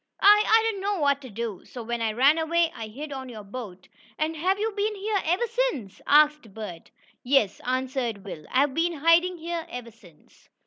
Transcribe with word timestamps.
I 0.19 0.43
I 0.47 0.63
didn't 0.65 0.81
know 0.81 0.97
what 0.99 1.21
to 1.21 1.29
do, 1.29 1.63
so 1.63 1.83
when 1.83 2.01
I 2.01 2.13
ran 2.13 2.39
away, 2.39 2.73
I 2.75 2.87
hid 2.87 3.11
on 3.13 3.29
your 3.29 3.43
boat." 3.43 3.87
"And 4.17 4.35
have 4.35 4.57
you 4.57 4.71
been 4.71 4.95
here 4.95 5.21
ever 5.23 5.45
since?" 5.45 6.01
asked 6.07 6.55
Bert. 6.55 6.89
"Yes," 7.23 7.61
answered 7.63 8.25
Will. 8.25 8.47
"I've 8.51 8.73
been 8.73 8.93
hiding 8.93 9.37
here 9.37 9.63
ever 9.69 9.91
since." 9.91 10.49